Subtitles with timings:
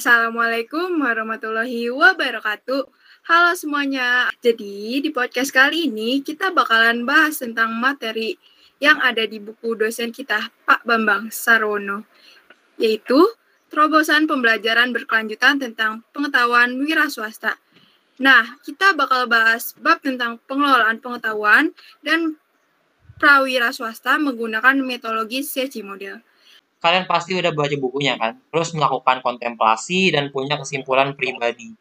[0.00, 2.88] Assalamualaikum warahmatullahi wabarakatuh.
[3.28, 4.32] Halo semuanya.
[4.40, 8.40] Jadi di podcast kali ini kita bakalan bahas tentang materi
[8.80, 12.08] yang ada di buku dosen kita Pak Bambang Sarwono,
[12.80, 13.28] yaitu
[13.68, 17.60] terobosan pembelajaran berkelanjutan tentang pengetahuan wira swasta.
[18.24, 22.40] Nah, kita bakal bahas bab tentang pengelolaan pengetahuan dan
[23.20, 26.24] prawira swasta menggunakan metodologi SECI model
[26.80, 31.76] kalian pasti udah baca bukunya kan, terus melakukan kontemplasi dan punya kesimpulan pribadi.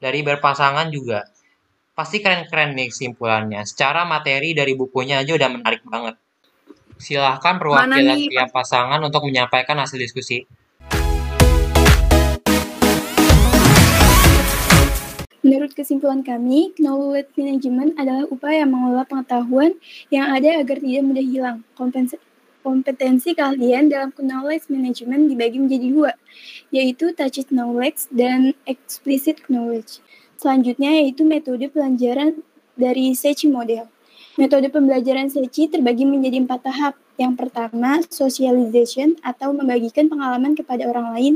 [0.00, 1.28] Dari berpasangan juga,
[1.92, 3.60] pasti keren-keren nih kesimpulannya.
[3.68, 6.16] Secara materi dari bukunya aja udah menarik banget.
[6.96, 10.48] Silahkan perwakilan tiap pasangan untuk menyampaikan hasil diskusi.
[15.44, 19.76] Menurut kesimpulan kami, knowledge management adalah upaya mengelola pengetahuan
[20.12, 21.58] yang ada agar tidak mudah hilang.
[21.76, 22.29] Kompensasi
[22.60, 26.12] kompetensi kalian dalam knowledge management dibagi menjadi dua,
[26.72, 30.00] yaitu tacit knowledge dan explicit knowledge.
[30.40, 32.40] Selanjutnya yaitu metode pelajaran
[32.78, 33.84] dari SECI model.
[34.40, 36.94] Metode pembelajaran SECI terbagi menjadi empat tahap.
[37.20, 41.34] Yang pertama, socialization atau membagikan pengalaman kepada orang lain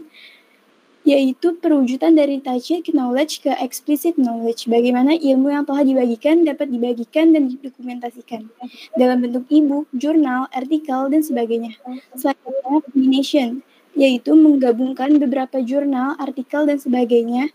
[1.04, 4.64] yaitu perwujudan dari tacit knowledge ke explicit knowledge.
[4.64, 8.48] Bagaimana ilmu yang telah dibagikan dapat dibagikan dan didokumentasikan
[8.96, 11.76] dalam bentuk e-book, jurnal, artikel, dan sebagainya.
[12.16, 13.60] Selanjutnya, combination,
[13.92, 17.52] yaitu menggabungkan beberapa jurnal, artikel, dan sebagainya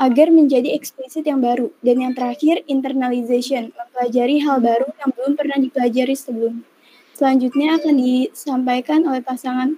[0.00, 1.68] agar menjadi eksplisit yang baru.
[1.84, 6.64] Dan yang terakhir, internalization, mempelajari hal baru yang belum pernah dipelajari sebelumnya.
[7.12, 9.74] Selanjutnya akan disampaikan oleh pasangan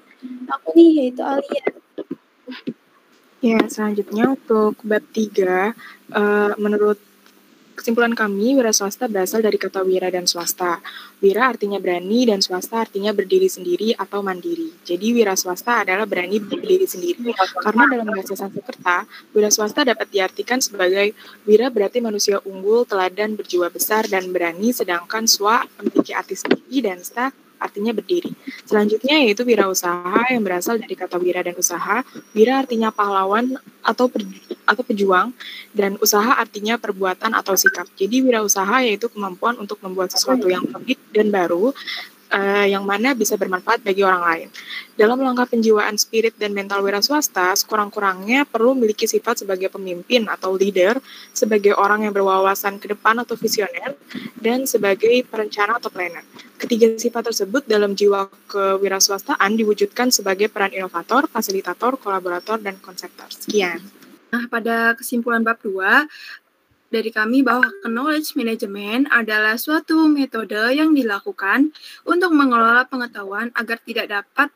[0.46, 1.79] aku nih, yaitu Alia.
[3.40, 5.72] Ya, selanjutnya untuk bab 3,
[6.12, 7.00] uh, menurut
[7.72, 10.84] kesimpulan kami, wira swasta berasal dari kata wira dan swasta.
[11.24, 14.68] Wira artinya berani dan swasta artinya berdiri sendiri atau mandiri.
[14.84, 17.32] Jadi wira swasta adalah berani berdiri sendiri.
[17.64, 21.16] Karena dalam bahasa Sanskerta, wira swasta dapat diartikan sebagai
[21.48, 27.00] wira berarti manusia unggul, teladan, berjiwa besar, dan berani, sedangkan swa memiliki arti sendiri dan
[27.00, 28.32] sta artinya berdiri.
[28.64, 32.02] Selanjutnya yaitu wirausaha yang berasal dari kata wira dan usaha.
[32.32, 34.08] Wira artinya pahlawan atau
[34.64, 35.30] atau pejuang
[35.76, 37.86] dan usaha artinya perbuatan atau sikap.
[37.94, 41.76] Jadi wirausaha yaitu kemampuan untuk membuat sesuatu yang unik dan baru
[42.30, 44.48] uh, yang mana bisa bermanfaat bagi orang lain.
[44.94, 50.54] Dalam langkah penjiwaan spirit dan mental wira swasta, sekurang-kurangnya perlu memiliki sifat sebagai pemimpin atau
[50.54, 50.98] leader,
[51.34, 53.98] sebagai orang yang berwawasan ke depan atau visioner,
[54.38, 56.22] dan sebagai perencana atau planner.
[56.60, 63.32] Ketiga sifat tersebut dalam jiwa kewirausahaan diwujudkan sebagai peran inovator, fasilitator, kolaborator, dan konseptor.
[63.32, 63.80] Sekian.
[64.30, 66.06] Nah, pada kesimpulan bab 2,
[66.90, 71.70] dari kami bahwa knowledge management adalah suatu metode yang dilakukan
[72.02, 74.50] untuk mengelola pengetahuan agar tidak dapat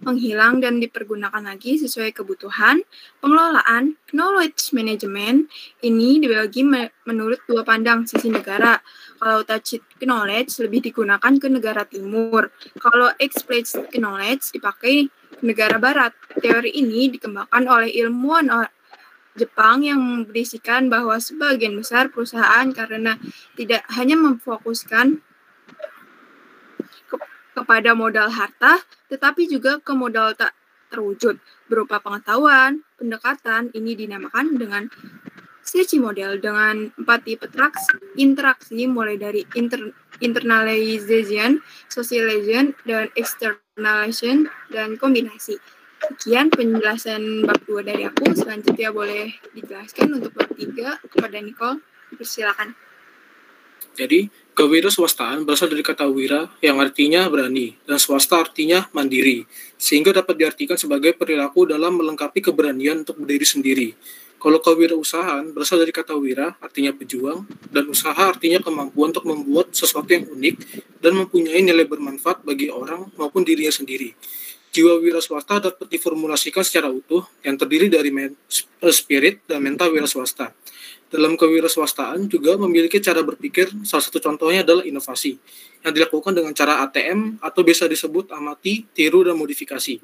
[0.00, 2.80] menghilang dan dipergunakan lagi sesuai kebutuhan.
[3.20, 5.52] Pengelolaan knowledge management
[5.84, 6.64] ini dibagi
[7.04, 8.80] menurut dua pandang sisi negara.
[9.20, 12.48] Kalau tacit knowledge lebih digunakan ke negara timur.
[12.80, 15.12] Kalau explicit knowledge dipakai
[15.44, 16.16] negara barat.
[16.40, 18.48] Teori ini dikembangkan oleh ilmuwan
[19.38, 23.14] Jepang yang berisikan bahwa sebagian besar perusahaan karena
[23.54, 25.22] tidak hanya memfokuskan
[27.06, 27.16] ke
[27.54, 30.54] kepada modal harta, tetapi juga ke modal tak
[30.90, 31.38] terwujud
[31.70, 34.90] berupa pengetahuan, pendekatan ini dinamakan dengan
[35.60, 37.46] Sechi model dengan empat tipe
[38.18, 45.60] interaksi mulai dari inter, internalization, socialization, dan externalization, dan kombinasi.
[46.00, 48.32] Sekian penjelasan bab 2 dari aku.
[48.32, 51.84] Selanjutnya boleh dijelaskan untuk bab 3 kepada Nicole.
[52.10, 52.74] Persilakan.
[53.94, 59.44] Jadi, kewirausahaan berasal dari kata wira yang artinya berani dan swasta artinya mandiri,
[59.76, 63.88] sehingga dapat diartikan sebagai perilaku dalam melengkapi keberanian untuk berdiri sendiri.
[64.40, 70.08] Kalau kewirausahaan berasal dari kata wira, artinya pejuang, dan usaha artinya kemampuan untuk membuat sesuatu
[70.08, 70.56] yang unik
[71.04, 74.16] dan mempunyai nilai bermanfaat bagi orang maupun dirinya sendiri.
[74.70, 80.06] Jiwa wira swasta dapat diformulasikan secara utuh yang terdiri dari eh, spirit dan mental wira
[80.06, 80.54] swasta.
[81.10, 85.34] Dalam kewirausahaan juga memiliki cara berpikir, salah satu contohnya adalah inovasi,
[85.82, 89.98] yang dilakukan dengan cara ATM atau bisa disebut amati, tiru, dan modifikasi.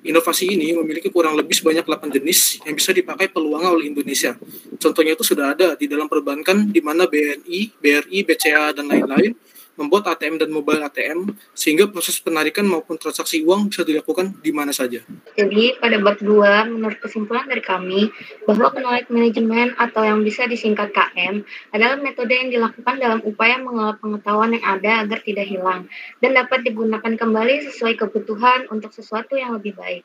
[0.00, 4.32] Inovasi ini memiliki kurang lebih sebanyak 8 jenis yang bisa dipakai peluang oleh Indonesia.
[4.80, 9.36] Contohnya itu sudah ada di dalam perbankan di mana BNI, BRI, BCA, dan lain-lain
[9.78, 14.74] membuat ATM dan mobile ATM sehingga proses penarikan maupun transaksi uang bisa dilakukan di mana
[14.74, 15.02] saja.
[15.34, 18.10] Jadi pada bab 2 menurut kesimpulan dari kami
[18.44, 23.96] bahwa knowledge management atau yang bisa disingkat KM adalah metode yang dilakukan dalam upaya mengelola
[24.00, 25.86] pengetahuan yang ada agar tidak hilang
[26.20, 30.04] dan dapat digunakan kembali sesuai kebutuhan untuk sesuatu yang lebih baik.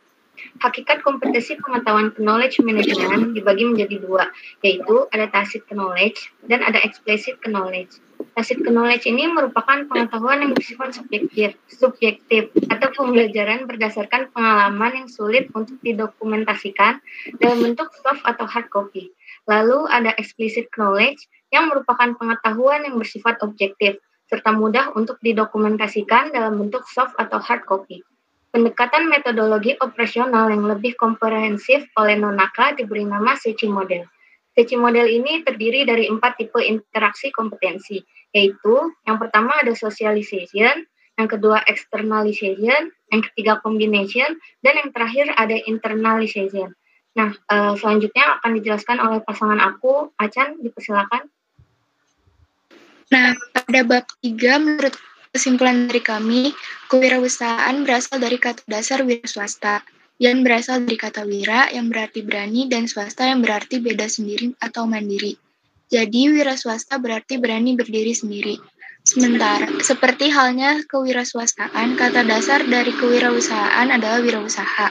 [0.60, 4.28] Hakikat kompetensi pengetahuan knowledge management dibagi menjadi dua,
[4.60, 8.04] yaitu ada tacit knowledge dan ada explicit knowledge.
[8.36, 15.48] Tacit knowledge ini merupakan pengetahuan yang bersifat subjektif, subjektif atau pembelajaran berdasarkan pengalaman yang sulit
[15.56, 17.00] untuk didokumentasikan
[17.40, 19.16] dalam bentuk soft atau hard copy.
[19.48, 26.60] Lalu ada explicit knowledge yang merupakan pengetahuan yang bersifat objektif serta mudah untuk didokumentasikan dalam
[26.60, 28.04] bentuk soft atau hard copy.
[28.52, 34.04] Pendekatan metodologi operasional yang lebih komprehensif oleh Nonaka diberi nama SECI model.
[34.56, 38.00] SECI model ini terdiri dari empat tipe interaksi kompetensi,
[38.32, 40.88] yaitu yang pertama ada socialization,
[41.20, 46.72] yang kedua externalization, yang ketiga combination, dan yang terakhir ada internalization.
[47.16, 51.28] Nah, uh, selanjutnya akan dijelaskan oleh pasangan aku, Acan, dipersilakan.
[53.12, 54.96] Nah, pada bab 3 menurut
[55.36, 56.56] Kesimpulan dari kami,
[56.88, 59.84] kewirausahaan berasal dari kata dasar wira swasta,
[60.16, 64.88] yang berasal dari kata wira yang berarti berani dan swasta yang berarti beda sendiri atau
[64.88, 65.36] mandiri.
[65.92, 68.56] Jadi wira swasta berarti berani berdiri sendiri.
[69.06, 74.90] Sementara, seperti halnya kewirausahaan, kata dasar dari kewirausahaan adalah wirausaha,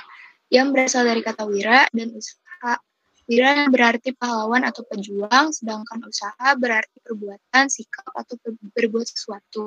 [0.55, 2.79] yang berasal dari kata wira dan usaha.
[3.27, 8.39] Wira yang berarti pahlawan atau pejuang, sedangkan usaha berarti perbuatan, sikap, atau
[8.71, 9.67] berbuat sesuatu.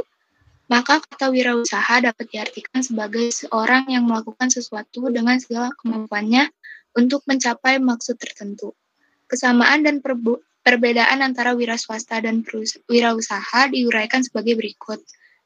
[0.68, 6.52] Maka kata wirausaha dapat diartikan sebagai seorang yang melakukan sesuatu dengan segala kemampuannya
[6.92, 8.75] untuk mencapai maksud tertentu.
[9.31, 10.04] Kesamaan dan
[10.64, 12.44] perbedaan antara wira swasta dan
[12.92, 15.00] wirausaha diuraikan sebagai berikut.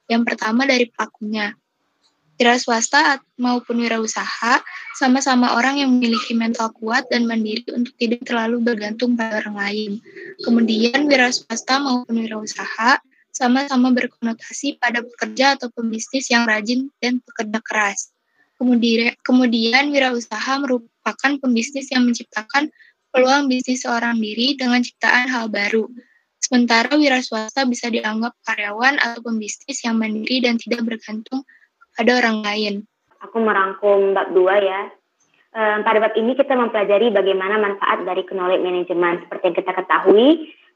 [0.09, 1.53] Yang pertama dari pelakunya.
[2.41, 4.65] Wira swasta maupun wirausaha
[4.97, 9.91] sama-sama orang yang memiliki mental kuat dan mandiri untuk tidak terlalu bergantung pada orang lain.
[10.41, 12.97] Kemudian wira swasta maupun wirausaha
[13.31, 18.11] sama-sama berkonotasi pada pekerja atau pembisnis yang rajin dan pekerja keras.
[18.59, 22.69] Kemudian, kemudian wirausaha merupakan pembisnis yang menciptakan
[23.09, 25.89] peluang bisnis seorang diri dengan ciptaan hal baru.
[26.37, 31.41] Sementara wira swasta bisa dianggap karyawan atau pembisnis yang mandiri dan tidak bergantung
[31.95, 32.73] pada orang lain.
[33.21, 34.81] Aku merangkum bab dua ya.
[35.83, 39.27] pada bab ini kita mempelajari bagaimana manfaat dari knowledge management.
[39.27, 40.27] Seperti yang kita ketahui,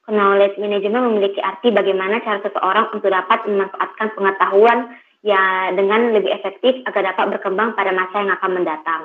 [0.06, 4.94] Knowledge management memiliki arti bagaimana cara seseorang untuk dapat memanfaatkan pengetahuan
[5.26, 9.04] ya dengan lebih efektif agar dapat berkembang pada masa yang akan mendatang.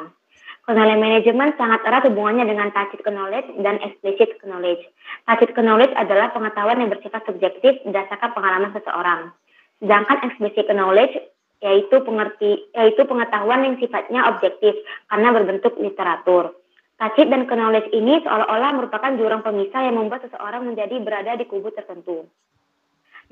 [0.69, 4.85] Knowledge management sangat erat hubungannya dengan tacit knowledge dan explicit knowledge.
[5.25, 9.33] Tacit knowledge adalah pengetahuan yang bersifat subjektif berdasarkan pengalaman seseorang.
[9.81, 11.17] Sedangkan explicit knowledge
[11.65, 14.77] yaitu pengerti yaitu pengetahuan yang sifatnya objektif
[15.09, 16.53] karena berbentuk literatur.
[17.01, 21.73] Tacit dan knowledge ini seolah-olah merupakan jurang pemisah yang membuat seseorang menjadi berada di kubu
[21.73, 22.29] tertentu.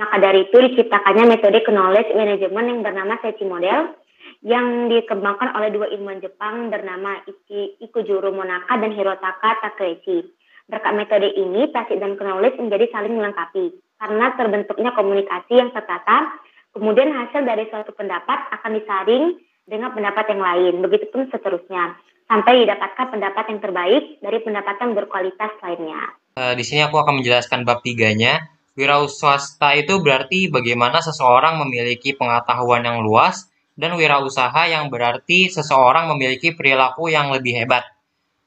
[0.00, 3.92] Maka dari itu diciptakannya metode knowledge management yang bernama Seichi Model
[4.40, 10.24] yang dikembangkan oleh dua ilmuwan Jepang bernama Iki, Ikujuru Monaka dan Hirotaka Takeichi.
[10.64, 16.40] Berkat metode ini, tacit dan knowledge menjadi saling melengkapi karena terbentuknya komunikasi yang tertata,
[16.72, 19.36] kemudian hasil dari suatu pendapat akan disaring
[19.68, 26.14] dengan pendapat yang lain, begitupun seterusnya sampai didapatkan pendapat yang terbaik dari pendapatan berkualitas lainnya.
[26.36, 28.52] Uh, di sini aku akan menjelaskan bab tiganya.
[28.78, 36.54] Wirausaha itu berarti bagaimana seseorang memiliki pengetahuan yang luas dan wirausaha yang berarti seseorang memiliki
[36.54, 37.82] perilaku yang lebih hebat.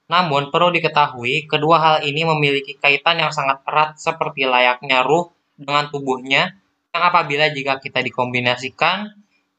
[0.08, 5.92] Namun perlu diketahui, kedua hal ini memiliki kaitan yang sangat erat seperti layaknya ruh dengan
[5.92, 6.56] tubuhnya
[6.92, 9.08] yang apabila jika kita dikombinasikan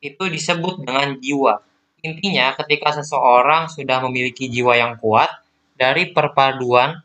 [0.05, 1.61] itu disebut dengan jiwa.
[2.03, 5.31] Intinya, ketika seseorang sudah memiliki jiwa yang kuat,
[5.79, 6.99] dari perpaduan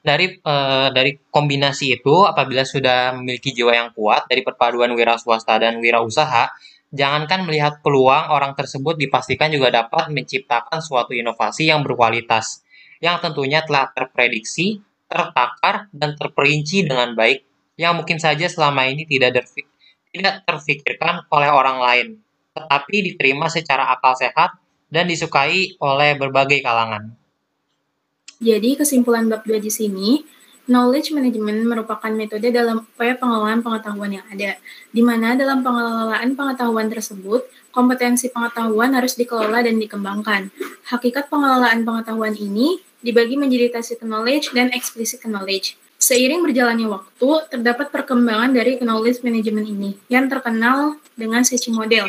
[0.00, 0.54] dari e,
[0.90, 6.00] dari kombinasi itu apabila sudah memiliki jiwa yang kuat dari perpaduan wira swasta dan wira
[6.00, 6.48] usaha,
[6.90, 12.64] jangankan melihat peluang orang tersebut dipastikan juga dapat menciptakan suatu inovasi yang berkualitas
[13.00, 17.42] yang tentunya telah terprediksi, tertakar dan terperinci dengan baik
[17.80, 19.48] yang mungkin saja selama ini tidak
[20.12, 22.08] tidak terfikirkan oleh orang lain
[22.54, 24.58] tetapi diterima secara akal sehat
[24.90, 27.14] dan disukai oleh berbagai kalangan.
[28.40, 30.10] Jadi kesimpulan bab 2 di sini,
[30.66, 34.56] knowledge management merupakan metode dalam upaya pengelolaan pengetahuan yang ada,
[34.90, 40.48] di mana dalam pengelolaan pengetahuan tersebut, kompetensi pengetahuan harus dikelola dan dikembangkan.
[40.88, 45.76] Hakikat pengelolaan pengetahuan ini dibagi menjadi tacit knowledge dan explicit knowledge.
[46.00, 52.08] Seiring berjalannya waktu, terdapat perkembangan dari knowledge management ini yang terkenal dengan Seichi Model,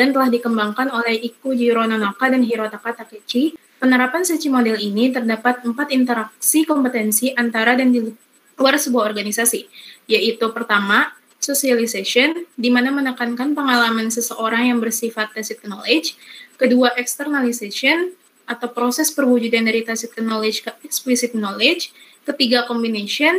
[0.00, 3.52] dan telah dikembangkan oleh Iku Jiro Nonaka dan Hirotaka Takechi.
[3.76, 8.08] Penerapan Sechi model ini terdapat empat interaksi kompetensi antara dan di
[8.56, 9.68] luar sebuah organisasi,
[10.08, 16.16] yaitu pertama, socialization, di mana menekankan pengalaman seseorang yang bersifat tacit knowledge.
[16.56, 21.92] Kedua, externalization, atau proses perwujudan dari tacit knowledge ke explicit knowledge.
[22.28, 23.32] Ketiga, combination,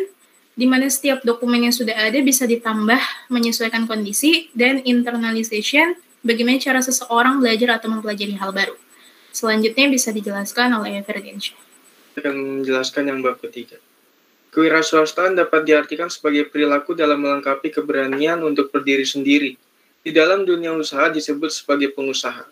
[0.58, 4.50] di mana setiap dokumen yang sudah ada bisa ditambah menyesuaikan kondisi.
[4.58, 8.78] Dan internalization, bagaimana cara seseorang belajar atau mempelajari hal baru.
[9.32, 11.60] Selanjutnya bisa dijelaskan oleh Ferdiansyah.
[12.20, 13.80] Yang menjelaskan yang bab ketiga.
[14.52, 19.56] Kewirausahaan dapat diartikan sebagai perilaku dalam melengkapi keberanian untuk berdiri sendiri.
[20.04, 22.44] Di dalam dunia usaha disebut sebagai pengusaha.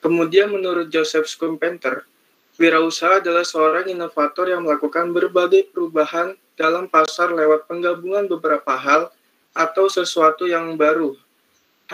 [0.00, 2.08] Kemudian menurut Joseph Schumpeter,
[2.56, 9.12] wirausaha adalah seorang inovator yang melakukan berbagai perubahan dalam pasar lewat penggabungan beberapa hal
[9.52, 11.18] atau sesuatu yang baru.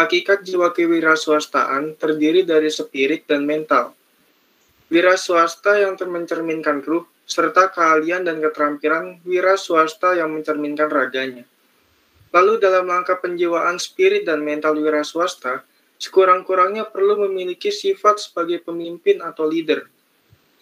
[0.00, 3.92] Hakikat jiwa kewirausahaan terdiri dari spirit dan mental.
[4.88, 11.44] Wira swasta yang mencerminkan ruh, serta keahlian dan keterampilan wira swasta yang mencerminkan raganya.
[12.32, 15.68] Lalu dalam langkah penjiwaan spirit dan mental wira swasta,
[16.00, 19.84] sekurang-kurangnya perlu memiliki sifat sebagai pemimpin atau leader,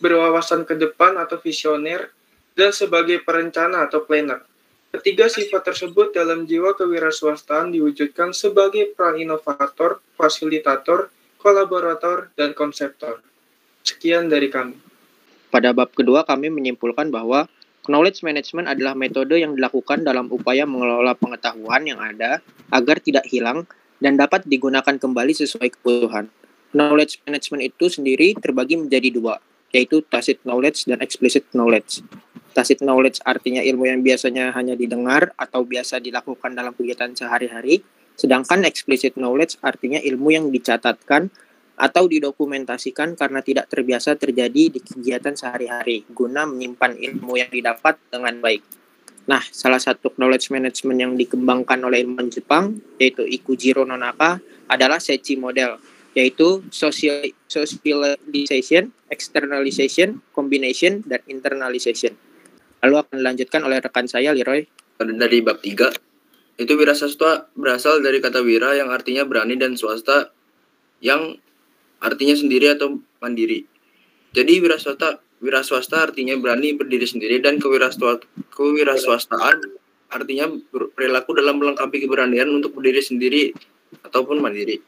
[0.02, 2.11] berwawasan ke depan atau visioner,
[2.59, 4.42] dan sebagai perencana atau planner.
[4.99, 13.23] Ketiga sifat tersebut dalam jiwa kewirausahaan diwujudkan sebagai peran inovator, fasilitator, kolaborator, dan konseptor.
[13.87, 14.75] Sekian dari kami.
[15.55, 17.47] Pada bab kedua, kami menyimpulkan bahwa
[17.87, 22.43] knowledge management adalah metode yang dilakukan dalam upaya mengelola pengetahuan yang ada
[22.75, 23.71] agar tidak hilang
[24.02, 26.26] dan dapat digunakan kembali sesuai kebutuhan.
[26.75, 29.38] Knowledge management itu sendiri terbagi menjadi dua,
[29.71, 32.02] yaitu tacit knowledge dan explicit knowledge.
[32.59, 37.87] Tacit knowledge artinya ilmu yang biasanya hanya didengar atau biasa dilakukan dalam kegiatan sehari-hari,
[38.19, 41.31] sedangkan explicit knowledge artinya ilmu yang dicatatkan
[41.79, 48.43] atau didokumentasikan karena tidak terbiasa terjadi di kegiatan sehari-hari guna menyimpan ilmu yang didapat dengan
[48.43, 48.67] baik.
[49.31, 55.38] Nah, salah satu knowledge management yang dikembangkan oleh ilmuwan Jepang yaitu Ikujiro Nonaka adalah Sechi
[55.38, 55.79] model
[56.19, 62.19] yaitu social, socialization, externalization, combination, dan internalization.
[62.85, 64.66] Lalu akan dilanjutkan oleh rekan saya Leroy.
[64.99, 65.94] Dari bab 3,
[66.58, 70.35] itu wira swasta berasal dari kata wira yang artinya berani dan swasta
[70.99, 71.38] yang
[72.02, 73.62] artinya sendiri atau mandiri.
[74.35, 79.58] Jadi wira swasta wira swasta artinya berani berdiri sendiri dan kewirausahaan
[80.11, 80.50] artinya
[80.99, 83.54] perilaku dalam melengkapi keberanian untuk berdiri sendiri
[84.02, 84.82] ataupun mandiri.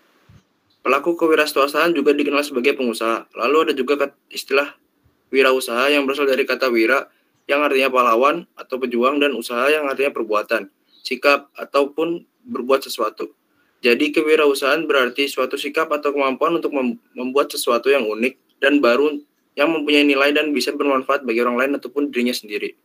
[0.83, 3.31] Pelaku kewirausahaan juga dikenal sebagai pengusaha.
[3.39, 4.75] Lalu ada juga istilah
[5.31, 7.07] wirausaha yang berasal dari kata wira
[7.51, 10.71] yang artinya pahlawan atau pejuang dan usaha yang artinya perbuatan,
[11.03, 13.35] sikap ataupun berbuat sesuatu.
[13.83, 16.71] Jadi kewirausahaan berarti suatu sikap atau kemampuan untuk
[17.17, 19.19] membuat sesuatu yang unik dan baru
[19.59, 22.77] yang mempunyai nilai dan bisa bermanfaat bagi orang lain ataupun dirinya sendiri.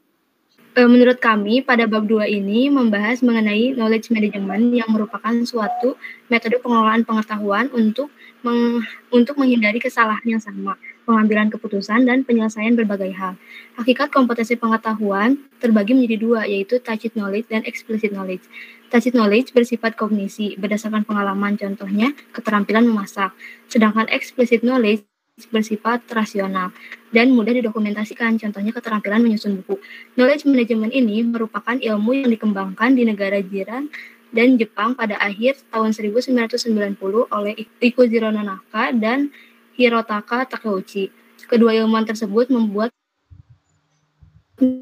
[0.75, 5.95] E, menurut kami, pada bab 2 ini membahas mengenai knowledge management yang merupakan suatu
[6.27, 8.11] metode pengelolaan pengetahuan untuk
[8.43, 13.37] meng, untuk menghindari kesalahan yang sama, pengambilan keputusan, dan penyelesaian berbagai hal.
[13.77, 18.43] Hakikat kompetensi pengetahuan terbagi menjadi dua, yaitu tacit knowledge dan explicit knowledge.
[18.89, 23.31] Tacit knowledge bersifat kognisi, berdasarkan pengalaman contohnya keterampilan memasak.
[23.69, 25.05] Sedangkan explicit knowledge
[25.51, 26.71] bersifat rasional
[27.11, 29.79] dan mudah didokumentasikan, contohnya keterampilan menyusun buku.
[30.15, 33.91] Knowledge management ini merupakan ilmu yang dikembangkan di negara jiran
[34.31, 36.99] dan Jepang pada akhir tahun 1990
[37.31, 39.31] oleh Ikujiro Nonaka dan
[39.75, 41.11] Hirotaka Takeuchi.
[41.45, 42.89] Kedua ilmuwan tersebut membuat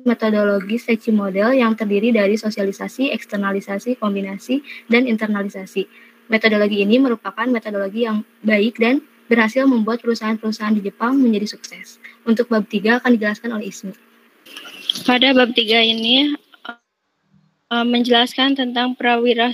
[0.06, 5.90] metodologi Sechi model yang terdiri dari sosialisasi, eksternalisasi, kombinasi, dan internalisasi.
[6.30, 11.98] Metodologi ini merupakan metodologi yang baik dan berhasil membuat perusahaan-perusahaan di Jepang menjadi sukses.
[12.24, 13.98] Untuk bab 3 akan dijelaskan oleh Ismi.
[15.10, 16.38] Pada bab 3 ini
[17.74, 19.52] uh, menjelaskan tentang prawira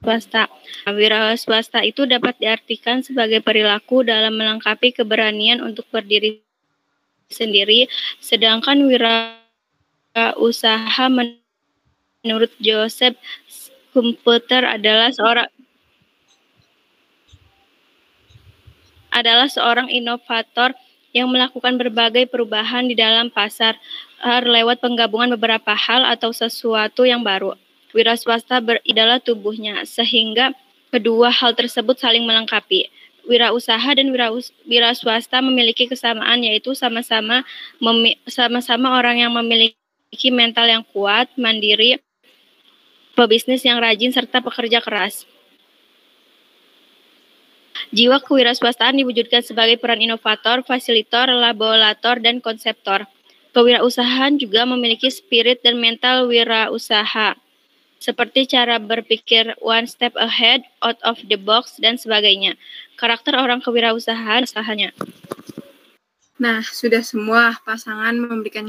[0.00, 0.48] swasta.
[0.80, 6.40] Prawira swasta itu dapat diartikan sebagai perilaku dalam melengkapi keberanian untuk berdiri
[7.28, 7.86] sendiri,
[8.18, 9.36] sedangkan wira
[10.40, 13.14] usaha menurut Joseph
[13.92, 15.46] Kumputer adalah seorang
[19.10, 20.72] adalah seorang inovator
[21.10, 23.76] yang melakukan berbagai perubahan di dalam pasar
[24.24, 27.52] lewat penggabungan beberapa hal atau sesuatu yang baru.
[27.90, 30.54] Wira swasta adalah tubuhnya, sehingga
[30.94, 32.90] kedua hal tersebut saling melengkapi
[33.28, 34.32] wirausaha dan wira,
[34.64, 37.44] wira swasta memiliki kesamaan yaitu sama-sama
[38.26, 42.00] sama-sama orang yang memiliki mental yang kuat, mandiri,
[43.14, 45.28] pebisnis yang rajin serta pekerja keras.
[47.90, 53.08] Jiwa kewirausahaan diwujudkan sebagai peran inovator, fasilitator, laborator, dan konseptor.
[53.50, 57.34] Kewirausahaan juga memiliki spirit dan mental wirausaha.
[58.00, 62.56] Seperti cara berpikir one step ahead, out of the box, dan sebagainya.
[62.96, 64.96] Karakter orang kewirausahaan usahanya.
[66.40, 68.64] Nah, sudah semua pasangan memberikan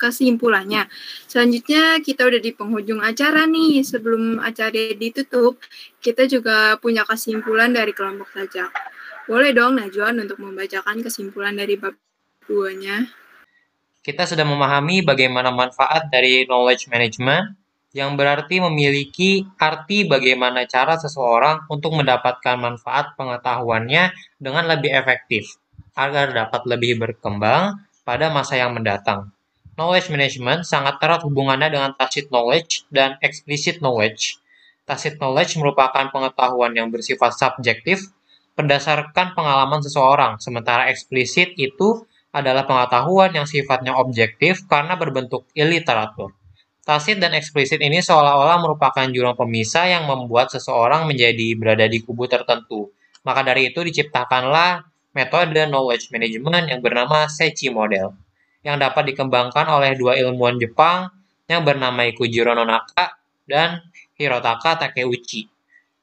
[0.00, 0.88] kesimpulannya.
[1.28, 3.84] Selanjutnya kita udah di penghujung acara nih.
[3.84, 5.60] Sebelum acara ditutup,
[6.00, 8.72] kita juga punya kesimpulan dari kelompok saja.
[9.28, 11.92] Boleh dong Najwan untuk membacakan kesimpulan dari bab
[12.48, 13.04] duanya.
[14.00, 17.52] Kita sudah memahami bagaimana manfaat dari knowledge management,
[17.94, 24.10] yang berarti memiliki arti bagaimana cara seseorang untuk mendapatkan manfaat pengetahuannya
[24.42, 25.62] dengan lebih efektif,
[25.94, 29.30] agar dapat lebih berkembang pada masa yang mendatang.
[29.78, 34.42] Knowledge management sangat erat hubungannya dengan tacit knowledge dan explicit knowledge.
[34.86, 38.10] Tacit knowledge merupakan pengetahuan yang bersifat subjektif
[38.58, 46.34] berdasarkan pengalaman seseorang, sementara eksplisit itu adalah pengetahuan yang sifatnya objektif karena berbentuk iliteratur.
[46.84, 52.28] Tacit dan eksplisit ini seolah-olah merupakan jurang pemisah yang membuat seseorang menjadi berada di kubu
[52.28, 52.92] tertentu.
[53.24, 54.84] Maka dari itu diciptakanlah
[55.16, 58.12] metode knowledge management yang bernama Seichi Model,
[58.60, 61.08] yang dapat dikembangkan oleh dua ilmuwan Jepang
[61.48, 63.16] yang bernama Ikujiro Nonaka
[63.48, 63.80] dan
[64.20, 65.48] Hirotaka Takeuchi.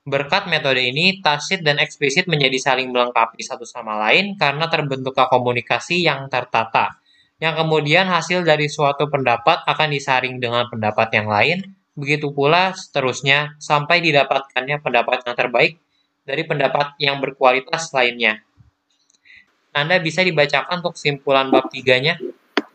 [0.01, 6.01] Berkat metode ini, tacit dan eksplisit menjadi saling melengkapi satu sama lain karena terbentuknya komunikasi
[6.01, 7.00] yang tertata
[7.41, 13.57] yang kemudian hasil dari suatu pendapat akan disaring dengan pendapat yang lain, begitu pula seterusnya
[13.57, 15.81] sampai didapatkannya pendapat yang terbaik
[16.21, 18.45] dari pendapat yang berkualitas lainnya.
[19.73, 22.21] Anda bisa dibacakan untuk kesimpulan bab tiganya.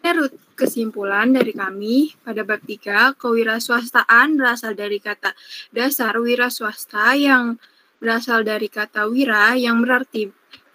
[0.03, 5.31] Menurut kesimpulan dari kami, pada bab 3, kewirausahaan berasal dari kata
[5.71, 7.55] dasar wira swasta yang
[8.03, 10.27] berasal dari kata wira yang berarti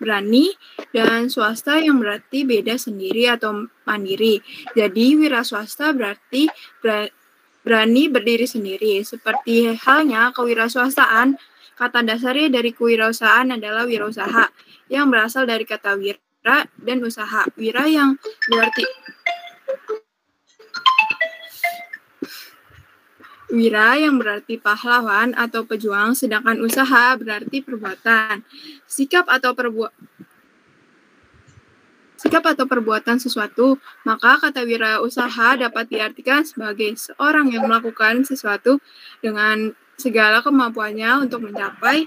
[0.01, 0.49] berani
[0.89, 4.41] dan swasta yang berarti beda sendiri atau mandiri.
[4.73, 6.49] Jadi wira swasta berarti
[6.81, 9.05] berani berdiri sendiri.
[9.05, 11.37] Seperti halnya kewirausahaan,
[11.77, 14.49] kata dasarnya dari kewirausahaan adalah wirausaha
[14.89, 17.45] yang berasal dari kata wira dan usaha.
[17.53, 18.17] Wira yang
[18.49, 18.83] berarti
[23.51, 28.47] Wira yang berarti pahlawan atau pejuang, sedangkan usaha berarti perbuatan.
[28.87, 29.91] Sikap atau perbuatan
[32.21, 38.77] sikap atau perbuatan sesuatu, maka kata wira usaha dapat diartikan sebagai seorang yang melakukan sesuatu
[39.25, 42.05] dengan segala kemampuannya untuk mencapai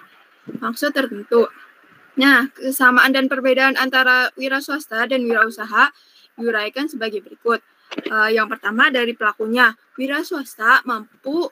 [0.63, 1.51] maksud tertentu.
[2.15, 5.91] Nah, kesamaan dan perbedaan antara wira swasta dan wira usaha
[6.39, 7.59] diuraikan sebagai berikut.
[7.95, 11.47] Uh, yang pertama dari pelakunya, wira swasta mampu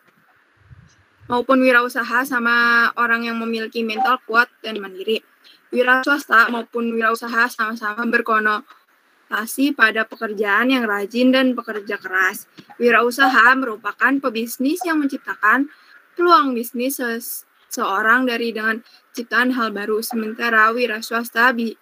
[1.31, 5.23] maupun wirausaha sama orang yang memiliki mental kuat dan mandiri.
[5.71, 12.51] Wira swasta maupun wirausaha sama-sama berkonotasi pada pekerjaan yang rajin dan pekerja keras.
[12.77, 15.71] Wirausaha merupakan pebisnis yang menciptakan
[16.19, 18.85] peluang bisnis seseorang dari dengan
[19.17, 21.73] ciptaan hal baru, sementara wira swasta bi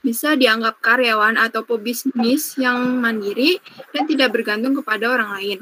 [0.00, 3.60] bisa dianggap karyawan atau pebisnis yang mandiri
[3.92, 5.58] dan tidak bergantung kepada orang lain.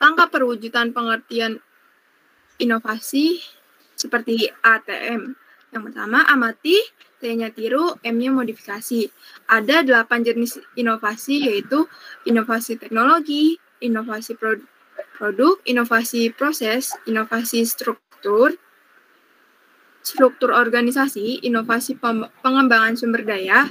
[0.00, 1.60] Langkah perwujudan pengertian
[2.58, 3.38] inovasi
[3.94, 5.36] seperti ATM.
[5.72, 6.76] Yang pertama, amati,
[7.22, 9.06] T-nya tiru, M-nya modifikasi.
[9.46, 11.86] Ada delapan jenis inovasi, yaitu
[12.26, 18.58] inovasi teknologi, inovasi produk, inovasi proses, inovasi struktur,
[20.02, 21.96] struktur organisasi, inovasi
[22.42, 23.70] pengembangan sumber daya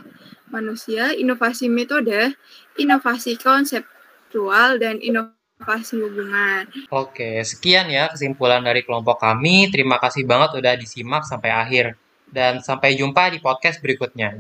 [0.52, 2.36] manusia, inovasi metode,
[2.76, 6.68] inovasi konseptual, dan inovasi hubungan.
[6.92, 9.72] Oke, sekian ya kesimpulan dari kelompok kami.
[9.72, 11.96] Terima kasih banget udah disimak sampai akhir.
[12.32, 14.40] Dan sampai jumpa di podcast berikutnya.